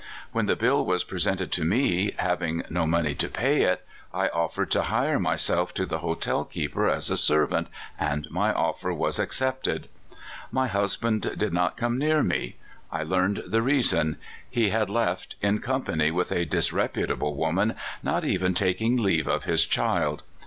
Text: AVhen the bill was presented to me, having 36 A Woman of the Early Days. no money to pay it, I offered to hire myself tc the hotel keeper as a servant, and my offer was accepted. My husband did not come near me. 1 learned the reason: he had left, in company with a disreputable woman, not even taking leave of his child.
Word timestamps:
AVhen 0.33 0.47
the 0.47 0.55
bill 0.55 0.83
was 0.83 1.03
presented 1.03 1.51
to 1.51 1.63
me, 1.63 2.11
having 2.17 2.61
36 2.61 2.71
A 2.71 2.73
Woman 2.73 2.73
of 2.73 2.73
the 2.73 2.73
Early 2.73 2.73
Days. 2.73 2.73
no 2.73 2.87
money 2.87 3.15
to 3.15 3.29
pay 3.29 3.61
it, 3.61 3.85
I 4.11 4.27
offered 4.29 4.71
to 4.71 4.81
hire 4.81 5.19
myself 5.19 5.75
tc 5.75 5.87
the 5.87 5.99
hotel 5.99 6.43
keeper 6.43 6.89
as 6.89 7.11
a 7.11 7.17
servant, 7.17 7.67
and 7.99 8.25
my 8.31 8.51
offer 8.51 8.91
was 8.93 9.19
accepted. 9.19 9.89
My 10.51 10.65
husband 10.65 11.31
did 11.37 11.53
not 11.53 11.77
come 11.77 11.99
near 11.99 12.23
me. 12.23 12.55
1 12.89 13.07
learned 13.09 13.43
the 13.45 13.61
reason: 13.61 14.17
he 14.49 14.69
had 14.69 14.89
left, 14.89 15.35
in 15.39 15.59
company 15.59 16.09
with 16.09 16.31
a 16.31 16.45
disreputable 16.45 17.35
woman, 17.35 17.75
not 18.01 18.25
even 18.25 18.55
taking 18.55 18.97
leave 18.97 19.27
of 19.27 19.43
his 19.43 19.65
child. 19.67 20.23